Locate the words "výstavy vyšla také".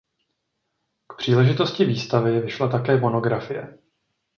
1.85-2.97